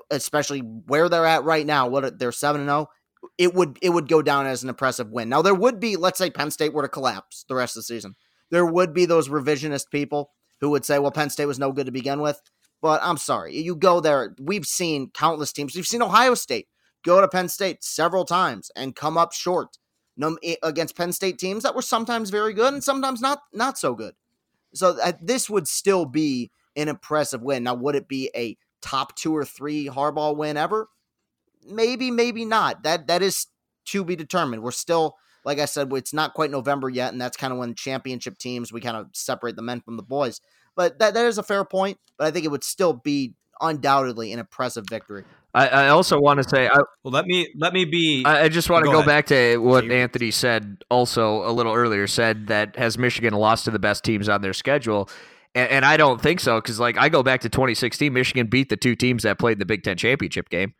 [0.09, 2.89] especially where they're at right now what they're 7 and 0
[3.37, 6.17] it would it would go down as an impressive win now there would be let's
[6.17, 8.15] say penn state were to collapse the rest of the season
[8.51, 11.85] there would be those revisionist people who would say well penn state was no good
[11.85, 12.41] to begin with
[12.81, 16.67] but i'm sorry you go there we've seen countless teams we've seen ohio state
[17.03, 19.77] go to penn state several times and come up short
[20.63, 24.13] against Penn State teams that were sometimes very good and sometimes not not so good.
[24.73, 27.63] So uh, this would still be an impressive win.
[27.63, 30.89] Now, would it be a top two or three Harbaugh win ever?
[31.65, 32.83] Maybe, maybe not.
[32.83, 33.47] That that is
[33.85, 34.63] to be determined.
[34.63, 37.75] We're still, like I said, it's not quite November yet, and that's kind of when
[37.75, 40.41] championship teams we kind of separate the men from the boys.
[40.75, 41.97] But that, that is a fair point.
[42.17, 45.25] But I think it would still be undoubtedly an impressive victory.
[45.53, 48.23] I, I also want to say, I, well, let me let me be.
[48.23, 51.73] I, I just want to go, go back to what Anthony said also a little
[51.73, 52.05] earlier.
[52.05, 55.09] Said that has Michigan lost to the best teams on their schedule,
[55.55, 58.69] and, and I don't think so because like I go back to 2016, Michigan beat
[58.69, 60.75] the two teams that played the Big Ten championship game,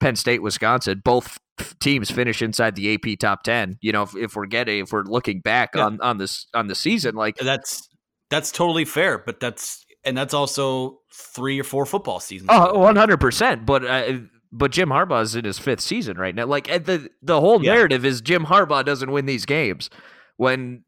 [0.00, 1.02] Penn State, Wisconsin.
[1.04, 1.38] Both
[1.80, 3.78] teams finish inside the AP top ten.
[3.80, 5.84] You know, if, if we're getting if we're looking back yeah.
[5.84, 7.88] on on this on the season, like that's
[8.30, 12.50] that's totally fair, but that's and that's also three or four football seasons.
[12.52, 13.66] Oh, one hundred percent.
[13.66, 14.18] But uh,
[14.52, 16.46] but Jim Harbaugh is in his fifth season right now.
[16.46, 17.74] Like the the whole yeah.
[17.74, 19.90] narrative is Jim Harbaugh doesn't win these games
[20.36, 20.84] when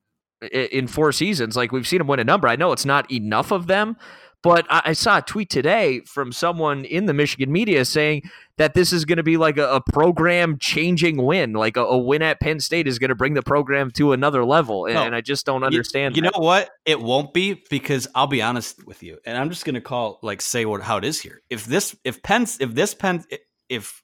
[0.52, 1.56] in four seasons.
[1.56, 2.48] Like we've seen him win a number.
[2.48, 3.96] I know it's not enough of them,
[4.42, 8.22] but I, I saw a tweet today from someone in the Michigan media saying
[8.56, 11.52] that this is going to be like a, a program changing win.
[11.52, 14.44] Like a, a, win at Penn State is going to bring the program to another
[14.44, 14.86] level.
[14.86, 16.16] And, no, and I just don't understand.
[16.16, 16.70] You, you know what?
[16.86, 20.18] It won't be because I'll be honest with you, and I'm just going to call
[20.22, 21.42] like say what how it is here.
[21.50, 23.24] If this if Penn if this Penn
[23.68, 24.02] if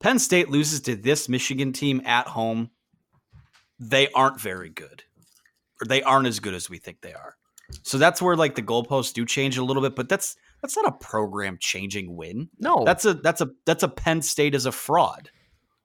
[0.00, 2.70] Penn State loses to this Michigan team at home,
[3.78, 5.02] they aren't very good,
[5.80, 7.36] or they aren't as good as we think they are.
[7.82, 10.86] So that's where like the goalposts do change a little bit, but that's that's not
[10.86, 12.48] a program changing win.
[12.58, 15.30] No, that's a that's a that's a Penn State as a fraud.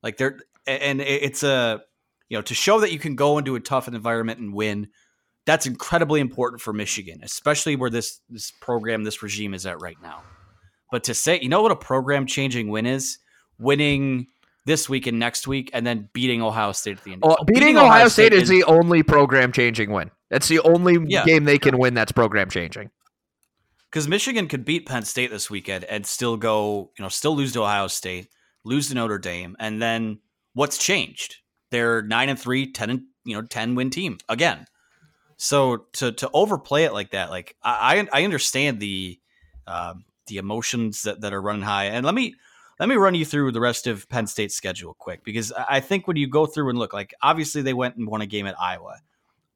[0.03, 1.81] Like they're and it's a
[2.29, 4.89] you know to show that you can go into a tough environment and win.
[5.45, 9.97] That's incredibly important for Michigan, especially where this this program this regime is at right
[10.01, 10.21] now.
[10.91, 13.19] But to say, you know what a program changing win is?
[13.57, 14.27] Winning
[14.65, 17.23] this week and next week, and then beating Ohio State at the end.
[17.23, 20.11] Well, beating, beating, Ohio, Ohio State, State, is the only program changing win.
[20.29, 21.25] That's the only yeah.
[21.25, 22.91] game they can win that's program changing.
[23.89, 27.53] Because Michigan could beat Penn State this weekend and still go, you know, still lose
[27.53, 28.27] to Ohio State,
[28.63, 30.19] lose to Notre Dame, and then
[30.53, 31.37] what's changed?
[31.71, 34.65] They're nine and three, 10 and you know, 10 win team again.
[35.37, 39.19] So to to overplay it like that, like I I understand the
[39.65, 39.93] uh,
[40.27, 41.85] the emotions that, that are running high.
[41.85, 42.35] And let me
[42.79, 46.07] let me run you through the rest of Penn State's schedule quick because I think
[46.07, 48.59] when you go through and look, like obviously they went and won a game at
[48.59, 48.99] Iowa.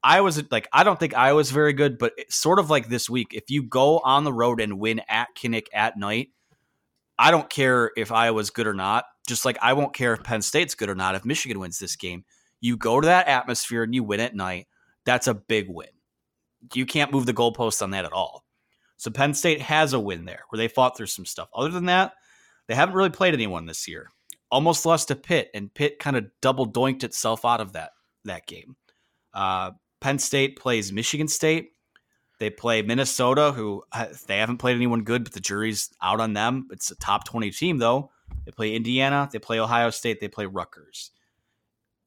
[0.04, 3.50] Iowa's like I don't think Iowa's very good, but sort of like this week, if
[3.50, 6.28] you go on the road and win at Kinnick at night,
[7.18, 9.06] I don't care if Iowa's good or not.
[9.26, 11.14] Just like I won't care if Penn State's good or not.
[11.14, 12.24] If Michigan wins this game,
[12.60, 14.68] you go to that atmosphere and you win at night.
[15.06, 15.88] That's a big win.
[16.74, 18.44] You can't move the goalposts on that at all.
[18.98, 21.48] So Penn State has a win there where they fought through some stuff.
[21.54, 22.12] Other than that,
[22.68, 24.08] they haven't really played anyone this year.
[24.50, 27.90] Almost lost to Pitt, and Pitt kind of double doinked itself out of that
[28.24, 28.76] that game.
[29.32, 29.72] Uh,
[30.04, 31.72] Penn State plays Michigan State.
[32.38, 36.34] They play Minnesota, who uh, they haven't played anyone good, but the jury's out on
[36.34, 36.68] them.
[36.70, 38.10] It's a top 20 team, though.
[38.44, 41.10] They play Indiana, they play Ohio State, they play Rutgers.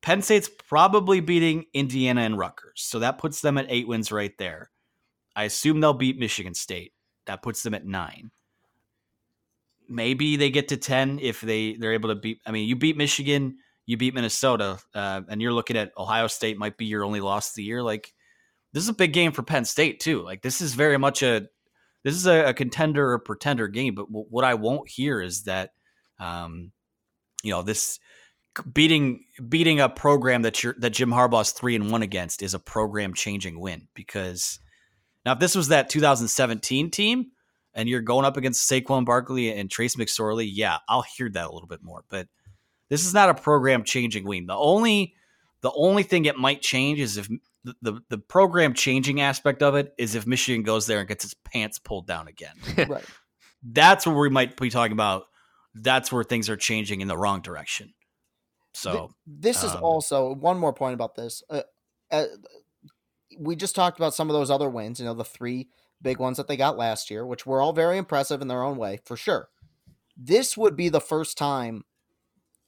[0.04, 2.84] Penn State's probably beating Indiana and Rutgers.
[2.84, 4.70] So that puts them at eight wins right there.
[5.36, 6.94] I assume they'll beat Michigan State.
[7.26, 8.30] That puts them at nine.
[9.90, 12.42] Maybe they get to 10 if they, they're able to beat.
[12.46, 13.58] I mean, you beat Michigan,
[13.88, 17.50] you beat Minnesota, uh, and you're looking at Ohio State might be your only loss
[17.50, 17.82] of the year.
[17.82, 18.14] Like,
[18.74, 20.22] this is a big game for Penn State, too.
[20.22, 21.48] Like, this is very much a.
[22.04, 25.44] This is a, a contender or pretender game, but w- what I won't hear is
[25.44, 25.72] that
[26.20, 26.72] um,
[27.44, 28.00] you know, this
[28.74, 32.60] beating beating a program that you're that Jim Harbaugh's three and one against is a
[32.60, 34.60] program changing win because
[35.26, 37.32] now if this was that 2017 team
[37.74, 41.54] and you're going up against Saquon Barkley and Trace McSorley, yeah, I'll hear that a
[41.54, 42.04] little bit more.
[42.10, 42.28] But
[42.90, 44.46] this is not a program changing win.
[44.46, 45.16] The only
[45.62, 47.28] the only thing it might change is if
[47.64, 51.26] the, the, the program changing aspect of it is if Michigan goes there and gets
[51.26, 52.56] its pants pulled down again.
[52.88, 53.04] right.
[53.64, 55.24] That's where we might be talking about
[55.74, 57.94] that's where things are changing in the wrong direction.
[58.74, 61.44] So this is um, also one more point about this.
[61.50, 61.64] Uh,
[62.12, 62.26] uh,
[63.40, 65.00] we just talked about some of those other wins.
[65.00, 65.70] You know, the three
[66.02, 68.78] big ones that they got last year, which were all very impressive in their own
[68.78, 69.50] way, for sure.
[70.16, 71.84] This would be the first time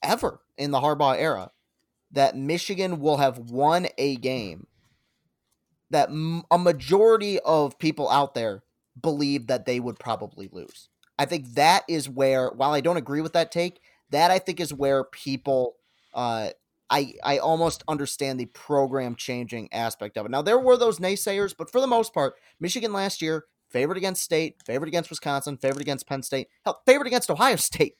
[0.03, 1.51] ever in the Harbaugh era
[2.11, 4.67] that Michigan will have won a game
[5.91, 6.09] that
[6.51, 8.63] a majority of people out there
[8.99, 10.89] believe that they would probably lose.
[11.17, 13.81] I think that is where, while I don't agree with that take,
[14.11, 15.75] that I think is where people,
[16.13, 16.49] uh,
[16.89, 20.31] I I almost understand the program changing aspect of it.
[20.31, 24.23] Now there were those naysayers, but for the most part, Michigan last year favored against
[24.23, 27.95] State, favored against Wisconsin, favored against Penn State, hell, favored against Ohio State.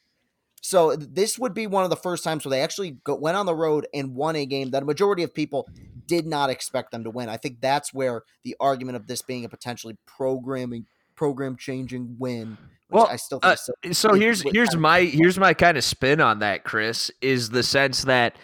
[0.62, 3.46] So this would be one of the first times where they actually go, went on
[3.46, 5.68] the road and won a game that a majority of people
[6.06, 7.30] did not expect them to win.
[7.30, 12.58] I think that's where the argument of this being a potentially programming program changing win
[12.90, 13.74] well, I still uh, so.
[13.92, 18.04] so here's here's my here's my kind of spin on that, Chris, is the sense
[18.04, 18.36] that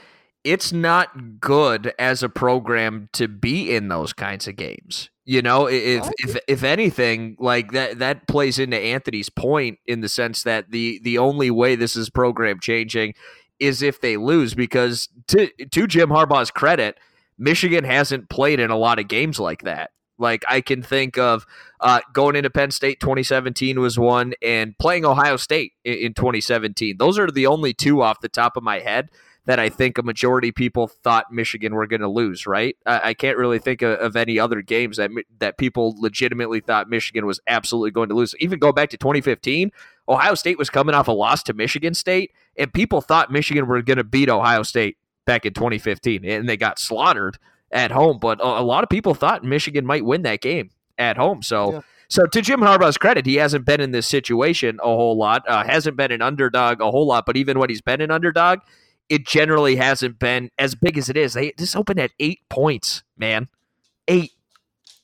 [0.44, 5.10] it's not good as a program to be in those kinds of games.
[5.26, 10.10] You know, if if if anything, like that that plays into Anthony's point in the
[10.10, 13.16] sense that the the only way this is program changing
[13.60, 17.00] is if they lose because to to Jim Harbaugh's credit,
[17.40, 19.90] Michigan hasn't played in a lot of games like that.
[20.20, 21.48] Like I can think of
[21.80, 26.98] uh, going into Penn State 2017 was one, and playing Ohio State in, in 2017.
[26.98, 29.10] Those are the only two off the top of my head
[29.46, 32.46] that I think a majority of people thought Michigan were going to lose.
[32.48, 32.76] Right?
[32.86, 36.90] I, I, can't really think of, of, any other games that that people legitimately thought
[36.90, 38.34] Michigan was absolutely going to lose.
[38.40, 39.72] Even go back to 2015,
[40.10, 43.82] Ohio State was coming off a loss to Michigan State, and people thought Michigan were
[43.82, 47.38] going to beat Ohio State back in 2015, and they got slaughtered
[47.72, 48.18] at home.
[48.20, 51.42] But a, lot of people thought Michigan might win that game at home.
[51.42, 51.74] So.
[51.74, 51.82] Yeah.
[52.08, 55.44] So to Jim Harbaugh's credit, he hasn't been in this situation a whole lot.
[55.48, 57.26] Uh, hasn't been an underdog a whole lot.
[57.26, 58.60] But even when he's been an underdog,
[59.10, 61.34] it generally hasn't been as big as it is.
[61.34, 63.48] They just opened at eight points, man.
[64.08, 64.32] Eight.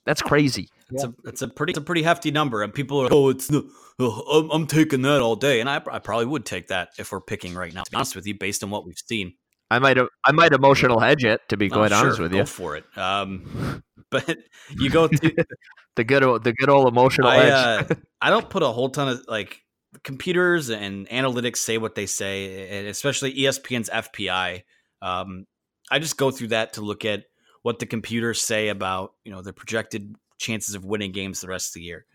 [0.06, 0.68] That's crazy.
[0.92, 3.50] It's a it's a pretty it's a pretty hefty number, and people are oh it's
[3.50, 3.64] no,
[4.00, 7.12] oh, I'm, I'm taking that all day, and I, I probably would take that if
[7.14, 7.84] we're picking right now.
[7.84, 9.36] To be honest with you, based on what we've seen.
[9.70, 12.40] I might I might emotional hedge it to be Oh, quite sure, honest with go
[12.40, 12.46] you.
[12.46, 12.84] for it.
[12.98, 14.38] Um, but
[14.78, 15.32] you go through
[15.96, 17.52] the good old, the good old emotional I, edge.
[17.92, 19.62] uh, I don't put a whole ton of like
[20.04, 24.64] computers and analytics say what they say, especially ESPN's FPI.
[25.02, 25.46] Um,
[25.90, 27.26] I just go through that to look at
[27.64, 31.70] what the computers say about you know the projected chances of winning games the rest
[31.70, 32.06] of the year.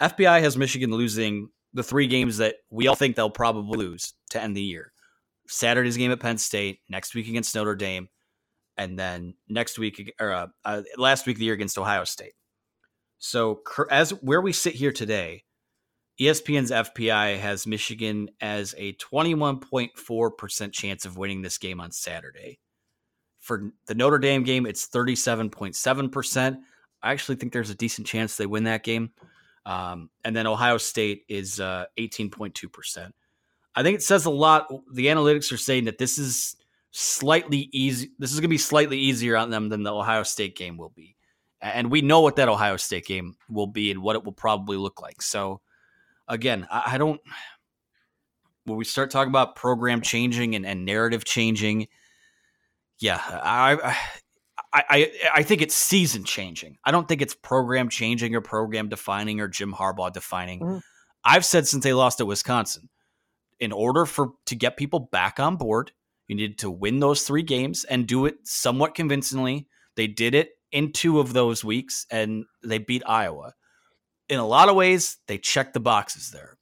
[0.00, 4.42] FPI has Michigan losing the three games that we all think they'll probably lose to
[4.42, 4.92] end the year.
[5.48, 8.08] Saturday's game at Penn State, next week against Notre Dame,
[8.76, 12.32] and then next week or uh, uh, last week of the year against Ohio State.
[13.18, 15.43] So as where we sit here today,
[16.20, 22.60] ESPN's FPI has Michigan as a 21.4% chance of winning this game on Saturday.
[23.40, 26.56] For the Notre Dame game, it's 37.7%.
[27.02, 29.10] I actually think there's a decent chance they win that game.
[29.66, 33.10] Um, and then Ohio State is uh, 18.2%.
[33.74, 34.68] I think it says a lot.
[34.92, 36.56] The analytics are saying that this is
[36.92, 38.12] slightly easy.
[38.18, 40.92] This is going to be slightly easier on them than the Ohio State game will
[40.94, 41.16] be.
[41.60, 44.76] And we know what that Ohio State game will be and what it will probably
[44.76, 45.22] look like.
[45.22, 45.60] So,
[46.28, 47.20] again, I, I don't.
[48.64, 51.88] When we start talking about program changing and, and narrative changing,
[52.98, 53.96] yeah, I,
[54.72, 56.78] I, I, I think it's season changing.
[56.84, 60.60] I don't think it's program changing or program defining or Jim Harbaugh defining.
[60.60, 60.78] Mm-hmm.
[61.24, 62.88] I've said since they lost at Wisconsin,
[63.60, 65.92] in order for to get people back on board,
[66.26, 69.68] you needed to win those three games and do it somewhat convincingly.
[69.96, 73.54] They did it in two of those weeks, and they beat Iowa.
[74.28, 76.56] In a lot of ways, they checked the boxes there.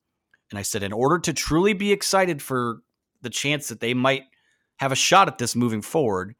[0.50, 2.80] And I said, in order to truly be excited for
[3.22, 4.24] the chance that they might
[4.76, 6.34] have a shot at this moving forward,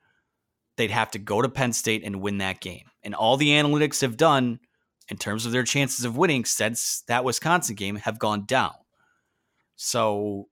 [0.76, 2.90] they'd have to go to Penn State and win that game.
[3.02, 4.60] And all the analytics have done
[5.08, 8.72] in terms of their chances of winning since that Wisconsin game have gone down.
[9.76, 10.48] So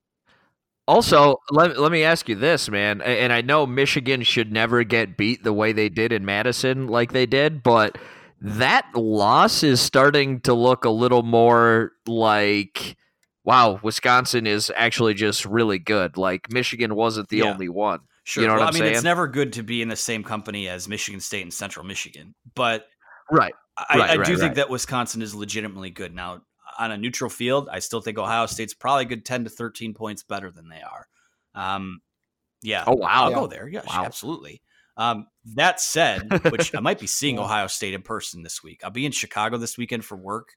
[0.87, 3.01] Also, let, let me ask you this, man.
[3.01, 7.13] And I know Michigan should never get beat the way they did in Madison, like
[7.13, 7.97] they did, but
[8.41, 12.97] that loss is starting to look a little more like,
[13.45, 16.17] wow, Wisconsin is actually just really good.
[16.17, 17.53] Like Michigan wasn't the Yeah.
[17.53, 18.01] only one.
[18.25, 18.43] Sure.
[18.43, 18.95] You know what I'm I mean, saying?
[18.95, 22.35] it's never good to be in the same company as Michigan State and Central Michigan,
[22.55, 22.87] but
[23.31, 23.53] right.
[23.77, 26.15] I, Right, I right, do think that Wisconsin is legitimately good.
[26.15, 26.43] Now,
[26.79, 29.95] on a neutral field, I still think Ohio State's probably a good 10 to 13
[29.95, 31.07] points better than they are.
[31.55, 32.01] Um,
[32.63, 32.85] yeah.
[32.87, 33.09] Oh, wow.
[33.25, 33.37] I'll Yeah.
[33.37, 33.69] go there.
[33.69, 34.05] Yeah, Wow.
[34.05, 34.61] absolutely.
[35.01, 38.83] Um, that said, which I might be seeing Ohio State in person this week.
[38.85, 40.51] I'll be in Chicago this weekend for work,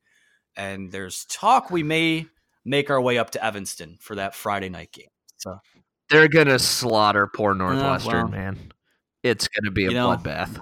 [0.58, 2.26] and there's talk we may
[2.66, 5.08] make our way up to Evanston for that Friday night game.
[5.38, 5.58] So
[6.10, 8.28] They're going to slaughter poor Northwestern, well.
[8.28, 8.60] man.
[9.24, 10.62] It's going to be a You know- bloodbath.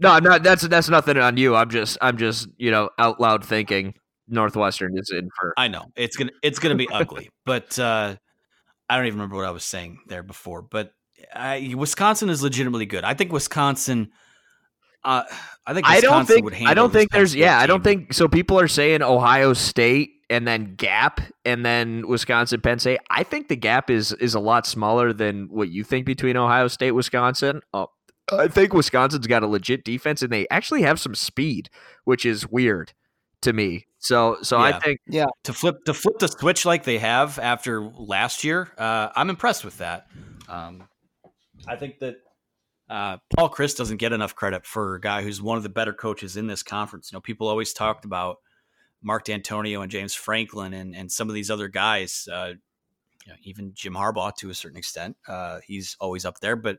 [0.00, 0.42] No, I'm not.
[0.44, 1.56] That's that's nothing on you.
[1.56, 3.94] I'm just I'm just you know out loud thinking
[4.28, 5.54] Northwestern is in for.
[5.56, 8.14] I know it's gonna it's gonna be ugly, but uh,
[8.88, 10.62] I don't even remember what I was saying there before.
[10.62, 10.92] But
[11.34, 13.04] I, Wisconsin is legitimately good.
[13.04, 14.10] I think Wisconsin.
[15.04, 15.22] Uh,
[15.66, 17.84] I think I don't think would I don't think Penn there's State yeah I don't
[17.84, 18.26] think so.
[18.26, 22.98] People are saying Ohio State and then Gap and then Wisconsin Penn State.
[23.10, 26.68] I think the gap is is a lot smaller than what you think between Ohio
[26.68, 27.60] State Wisconsin.
[27.72, 27.86] Uh,
[28.32, 31.70] I think Wisconsin's got a legit defense and they actually have some speed,
[32.04, 32.92] which is weird
[33.42, 33.86] to me.
[33.98, 37.82] So so I think yeah to flip to flip the switch like they have after
[37.82, 38.72] last year.
[38.78, 40.06] Uh, I'm impressed with that.
[40.48, 40.88] Um,
[41.68, 42.16] I think that
[42.88, 45.92] uh, Paul Chryst doesn't get enough credit for a guy who's one of the better
[45.92, 47.12] coaches in this conference.
[47.12, 48.36] You know, people always talked about
[49.02, 52.26] Mark Dantonio and James Franklin and and some of these other guys.
[52.30, 52.54] Uh,
[53.26, 55.16] you know, even Jim Harbaugh to a certain extent.
[55.26, 56.78] Uh, he's always up there, but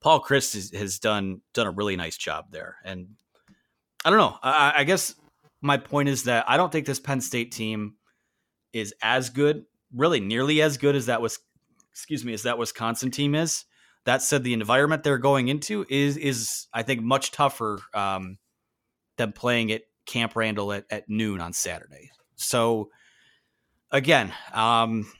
[0.00, 2.76] Paul Chryst has, has done done a really nice job there.
[2.84, 3.08] And
[4.04, 4.36] I don't know.
[4.42, 5.14] I, I guess
[5.62, 7.94] my point is that I don't think this Penn State team
[8.72, 11.38] is as good, really nearly as good as that was.
[11.92, 13.64] Excuse me, as that Wisconsin team is.
[14.06, 18.38] That said, the environment they're going into is is I think much tougher um,
[19.16, 22.10] than playing at Camp Randall at, at noon on Saturday.
[22.36, 22.90] So
[23.90, 25.10] again, um,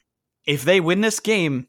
[0.46, 1.66] if they win this game,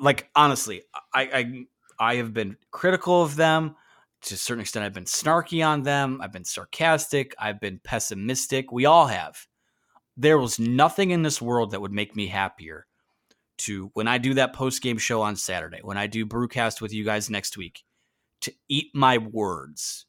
[0.00, 0.82] like honestly,
[1.14, 1.64] I, I
[1.98, 3.76] I have been critical of them
[4.22, 4.84] to a certain extent.
[4.84, 6.20] I've been snarky on them.
[6.22, 7.34] I've been sarcastic.
[7.38, 8.70] I've been pessimistic.
[8.70, 9.46] We all have.
[10.14, 12.86] There was nothing in this world that would make me happier
[13.60, 16.92] to when I do that post game show on Saturday, when I do Brewcast with
[16.92, 17.82] you guys next week,
[18.42, 20.06] to eat my words,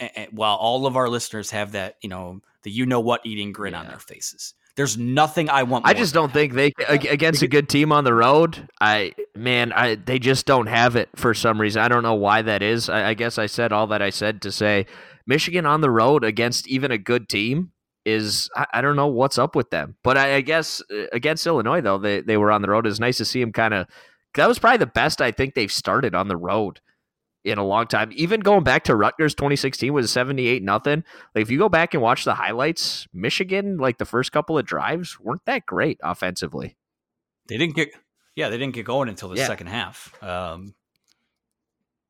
[0.00, 3.20] a- a- while all of our listeners have that you know the you know what
[3.24, 4.54] eating grin on their faces.
[4.76, 5.86] There's nothing I want.
[5.86, 8.68] I just than don't think they against a good team on the road.
[8.80, 11.82] I man, I they just don't have it for some reason.
[11.82, 12.88] I don't know why that is.
[12.88, 14.86] I, I guess I said all that I said to say
[15.26, 17.72] Michigan on the road against even a good team
[18.04, 19.96] is I, I don't know what's up with them.
[20.02, 22.86] But I, I guess uh, against Illinois though they they were on the road.
[22.86, 23.86] It's nice to see them kind of
[24.34, 26.80] that was probably the best I think they've started on the road
[27.44, 28.10] in a long time.
[28.12, 31.02] Even going back to Rutgers 2016 was 78 nothing.
[31.34, 34.66] Like if you go back and watch the highlights, Michigan like the first couple of
[34.66, 36.76] drives weren't that great offensively.
[37.48, 37.90] They didn't get
[38.36, 39.46] yeah, they didn't get going until the Yeah.
[39.46, 40.12] second half.
[40.22, 40.74] Um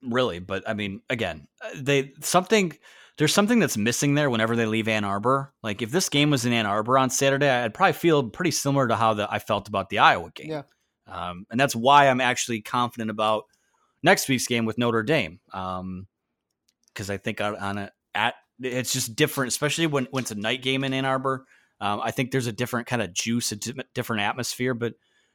[0.02, 2.72] really, but I mean, again, uh, they something
[3.18, 5.52] there's something that's missing there whenever they leave Ann Arbor.
[5.62, 8.88] Like if this game was in Ann Arbor on Saturday, I'd probably feel pretty similar
[8.88, 10.50] to how the, I felt about the Iowa game.
[10.50, 10.62] Yeah.
[11.06, 13.44] Um, and that's why I'm actually confident about
[14.02, 15.40] next week's game with Notre Dame.
[15.52, 16.06] Um,
[16.92, 20.36] because I think on, on a at it's just different, especially when when it's a
[20.36, 21.44] night game in Ann Arbor.
[21.80, 24.74] Um, I think there's a different kind of juice, a di- different atmosphere.
[24.74, 24.94] But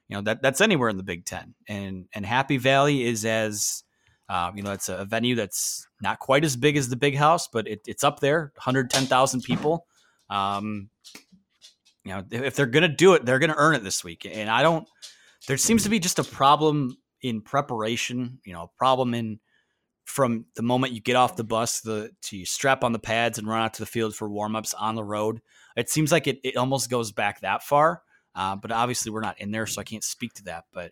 [0.09, 3.83] you know that that's anywhere in the Big Ten, and and Happy Valley is as
[4.29, 7.47] uh, you know it's a venue that's not quite as big as the Big House,
[7.47, 9.85] but it, it's up there, 110,000 people.
[10.29, 10.89] Um,
[12.03, 14.61] you know if they're gonna do it, they're gonna earn it this week, and I
[14.61, 14.87] don't.
[15.47, 18.39] There seems to be just a problem in preparation.
[18.45, 19.39] You know, a problem in
[20.05, 23.37] from the moment you get off the bus the to you strap on the pads
[23.37, 25.41] and run out to the field for warmups on the road.
[25.75, 28.01] It seems like it, it almost goes back that far.
[28.35, 30.65] Uh, but obviously we're not in there, so I can't speak to that.
[30.73, 30.91] But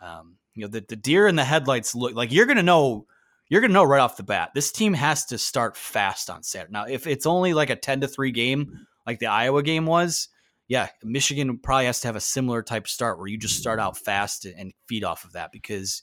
[0.00, 3.06] um, you know, the, the deer in the headlights look like you're gonna know
[3.48, 4.50] you're gonna know right off the bat.
[4.54, 6.72] This team has to start fast on Saturday.
[6.72, 10.28] Now, if it's only like a ten to three game, like the Iowa game was,
[10.66, 13.96] yeah, Michigan probably has to have a similar type start where you just start out
[13.96, 16.02] fast and feed off of that because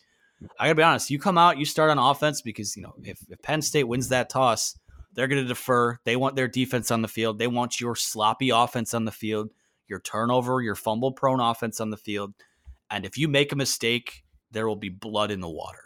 [0.58, 3.20] I gotta be honest, you come out, you start on offense because you know if,
[3.30, 4.80] if Penn State wins that toss,
[5.14, 6.00] they're gonna defer.
[6.06, 7.40] They want their defense on the field.
[7.40, 9.50] They want your sloppy offense on the field,
[9.90, 12.34] your turnover, your fumble prone offense on the field.
[12.90, 15.82] And if you make a mistake, there will be blood in the water.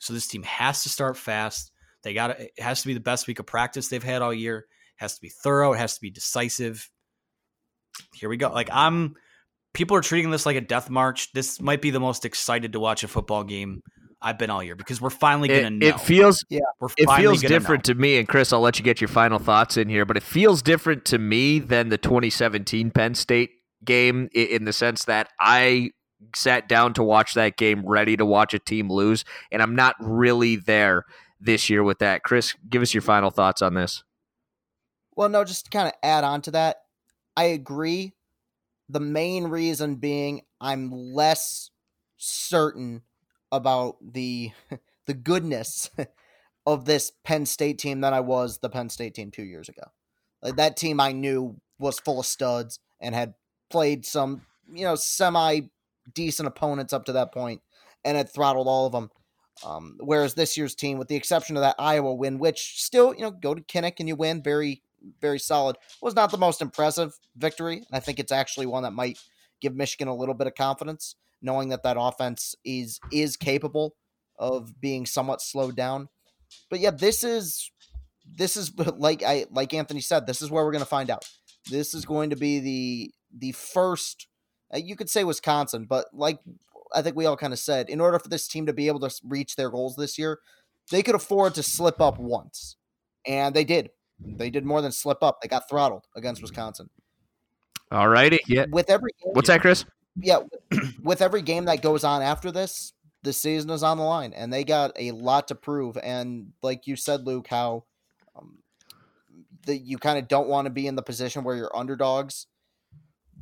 [0.00, 1.72] So this team has to start fast.
[2.02, 4.58] They got it has to be the best week of practice they've had all year.
[4.58, 4.64] It
[4.96, 5.72] has to be thorough.
[5.74, 6.88] It has to be decisive.
[8.14, 8.50] Here we go.
[8.50, 9.14] Like I'm
[9.74, 11.32] people are treating this like a death march.
[11.32, 13.82] This might be the most excited to watch a football game
[14.22, 15.86] I've been all year because we're finally gonna know.
[15.86, 16.60] it feels Yeah.
[16.80, 17.58] we're it feels gonna know.
[17.58, 20.16] different to me and Chris I'll let you get your final thoughts in here but
[20.16, 23.50] it feels different to me than the 2017 Penn State
[23.84, 25.90] game in the sense that I
[26.34, 29.96] sat down to watch that game ready to watch a team lose and I'm not
[30.00, 31.04] really there
[31.40, 34.04] this year with that Chris give us your final thoughts on this
[35.16, 36.82] Well, no, just to kind of add on to that,
[37.36, 38.12] I agree.
[38.88, 41.70] The main reason being I'm less
[42.16, 43.02] certain
[43.50, 44.52] about the
[45.06, 45.90] the goodness
[46.66, 49.84] of this Penn State team than I was the Penn State team two years ago.
[50.42, 53.34] Like that team I knew was full of studs and had
[53.70, 54.42] played some,
[54.72, 55.62] you know, semi
[56.14, 57.60] decent opponents up to that point
[58.04, 59.10] and had throttled all of them.
[59.64, 63.20] Um, whereas this year's team, with the exception of that Iowa win, which still, you
[63.20, 64.82] know, go to Kinnick and you win, very,
[65.20, 67.76] very solid, was not the most impressive victory.
[67.76, 69.18] And I think it's actually one that might
[69.60, 73.96] give Michigan a little bit of confidence, knowing that that offense is is capable
[74.38, 76.08] of being somewhat slowed down.
[76.70, 77.70] But yeah, this is
[78.26, 81.24] this is like I like Anthony said, this is where we're going to find out.
[81.70, 84.26] This is going to be the the first
[84.74, 86.38] you could say Wisconsin, but like
[86.94, 89.00] I think we all kind of said, in order for this team to be able
[89.00, 90.40] to reach their goals this year,
[90.90, 92.76] they could afford to slip up once.
[93.26, 93.90] And they did.
[94.18, 95.40] They did more than slip up.
[95.40, 96.90] They got throttled against Wisconsin.
[97.90, 99.84] all righty yeah With every game, what's that Chris
[100.16, 100.40] yeah,
[101.02, 102.92] with every game that goes on after this,
[103.22, 105.98] the season is on the line, and they got a lot to prove.
[106.02, 107.84] And like you said, Luke, how
[108.36, 108.58] um,
[109.66, 112.46] that you kind of don't want to be in the position where you're underdogs.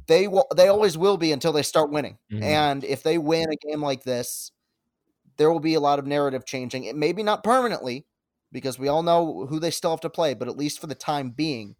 [0.09, 0.47] They will.
[0.57, 2.19] They always will be until they start winning.
[2.33, 2.43] Mhm.
[2.43, 4.51] And if they win a game like this,
[5.37, 6.85] there will be a lot of narrative changing.
[6.85, 8.07] It maybe not permanently,
[8.51, 10.35] because we all know who they still have to play.
[10.35, 11.77] But at least for the time being,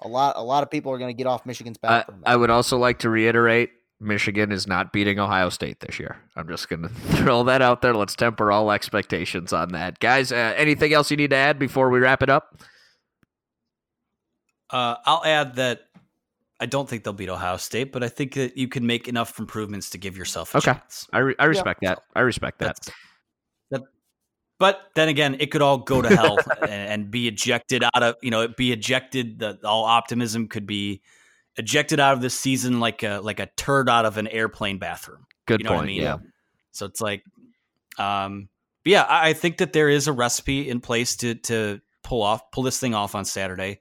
[0.00, 1.90] a lot a lot of people are going to get off Michigan's back.
[1.90, 2.30] I, from that.
[2.30, 3.70] I would also like to reiterate
[4.00, 6.16] Michigan is not beating Ohio State this year.
[6.36, 7.94] I'm just going to throw that out there.
[7.94, 9.98] Let's temper all expectations on that.
[9.98, 12.62] Guys, uh, anything else you need to add before we wrap it up?
[14.70, 15.82] Uh, I'll add that
[16.62, 19.38] I don't think they'll beat Ohio State, but I think that you can make enough
[19.38, 20.72] improvements to give yourself a Okay.
[20.72, 21.08] chance.
[21.12, 21.98] I, re- I respect that.
[22.14, 22.76] I respect that.
[22.76, 22.90] That's-
[23.72, 23.82] that,
[24.58, 28.14] but then again, it could all go to hell and, and be ejected out of
[28.22, 29.40] you know be ejected.
[29.40, 31.02] The all optimism could be
[31.56, 35.26] ejected out of this season like a like a turd out of an airplane bathroom.
[35.46, 36.02] Good you know what I point, mean?
[36.02, 36.16] yeah.
[36.70, 37.24] So it's like,
[37.98, 38.48] um,
[38.84, 42.22] but yeah, I, I think that there is a recipe in place to to pull
[42.22, 43.80] off pull this thing off on Saturday.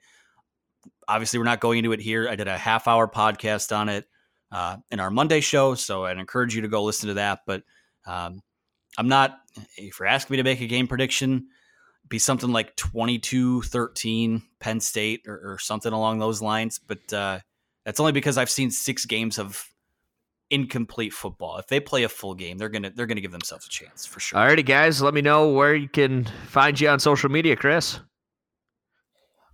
[1.11, 2.29] Obviously, we're not going into it here.
[2.29, 4.07] I did a half hour podcast on it
[4.49, 7.39] uh, in our Monday show, so I'd encourage you to go listen to that.
[7.45, 7.63] But
[8.05, 8.41] um,
[8.97, 9.37] I'm not.
[9.75, 11.47] If you're asking me to make a game prediction,
[12.07, 16.79] be something like 22-13 Penn State or, or something along those lines.
[16.79, 17.39] But uh,
[17.83, 19.67] that's only because I've seen six games of
[20.49, 21.57] incomplete football.
[21.57, 24.19] If they play a full game, they're gonna they're gonna give themselves a chance for
[24.19, 24.39] sure.
[24.39, 27.99] Alrighty, guys, let me know where you can find you on social media, Chris.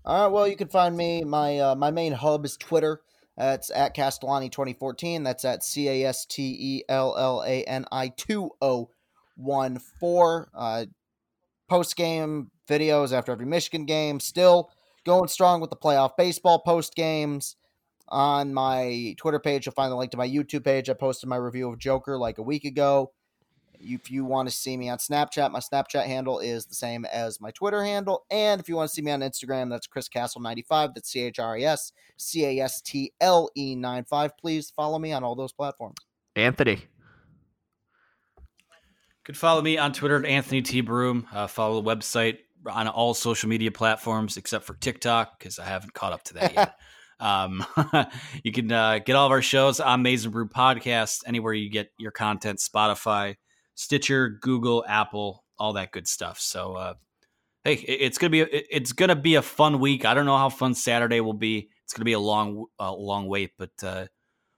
[0.08, 0.32] All right.
[0.32, 1.26] Well, you can find me.
[1.26, 3.01] My uh, my main hub is Twitter.
[3.36, 5.24] That's at Castellani twenty fourteen.
[5.24, 8.89] That's at C A S T E L L A N I two O
[9.36, 10.49] one four.
[10.55, 10.86] Uh,
[11.68, 14.22] post game videos after every Michigan game.
[14.22, 14.72] Still
[15.05, 17.58] going strong with the playoff baseball post games.
[18.08, 20.89] On my Twitter page, you'll find the link to my YouTube page.
[20.89, 23.12] I posted my review of Joker like a week ago.
[23.80, 27.39] If you want to see me on Snapchat, my Snapchat handle is the same as
[27.41, 28.25] my Twitter handle.
[28.30, 30.95] And if you want to see me on Instagram, that's Chris Castle95.
[30.95, 34.38] That's C H R I S C A S T L E 95.
[34.38, 35.97] Please follow me on all those platforms.
[36.36, 36.73] Anthony.
[38.38, 40.82] You could follow me on Twitter at Anthony T.
[40.82, 41.28] Broome.
[41.34, 45.93] Uh, follow the website on all social media platforms except for TikTok because I haven't
[45.93, 46.75] caught up to that yet.
[47.19, 47.65] um,
[48.43, 51.69] you can uh, get all of our shows on Maize n Brew Podcast anywhere you
[51.69, 53.36] get your content, Spotify,
[53.78, 56.39] Stitcher, Google, Apple, all that good stuff.
[56.39, 56.93] So, uh,
[57.63, 60.03] hey, it's gonna be it's gonna be a fun week.
[60.03, 61.69] I don't know how fun Saturday will be.
[61.84, 64.07] It's gonna be a long, uh, long wait, but uh,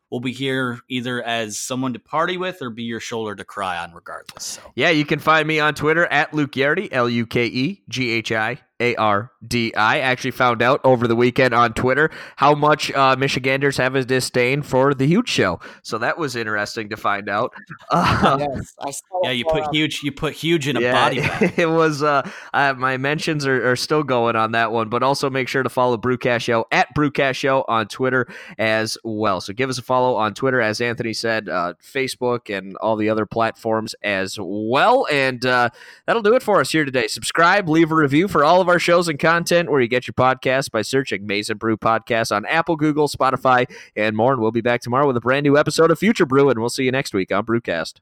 [0.10, 3.78] we'll be here either as someone to party with or be your shoulder to cry
[3.78, 4.46] on, regardless.
[4.46, 7.84] So, yeah, you can find me on Twitter at Luke Ghiardi, L U K E
[7.90, 10.00] G H I a R D I.
[10.00, 14.62] Actually, found out over the weekend on Twitter how much uh, Michiganders have a disdain
[14.62, 15.60] for the Huge Show.
[15.82, 17.54] So that was interesting to find out.
[17.92, 20.02] Uh, yes, I saw yeah, you put huge.
[20.04, 21.54] You put huge in a yeah, body bag.
[21.58, 22.04] It was.
[22.04, 25.64] Uh, uh, my mentions are, are still going on that one, but also make sure
[25.64, 28.28] to follow Brewcast Show at Brewcast Show on Twitter
[28.60, 29.42] as well.
[29.42, 33.10] So give us a follow on Twitter, as Anthony said, uh, Facebook, and all the
[33.10, 35.08] other platforms as well.
[35.12, 35.70] And uh,
[36.06, 37.08] that'll do it for us here today.
[37.08, 40.14] Subscribe, leave a review for all of our shows and content where you get your
[40.14, 43.66] podcasts by searching Maize n Brew Podcast on Apple, Google, Spotify,
[43.96, 44.32] and more.
[44.32, 46.70] And we'll be back tomorrow with a brand new episode of Future Brew, and we'll
[46.70, 47.96] see you next week on Brewcast.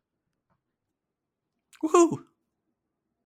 [1.84, 2.24] Woohoo!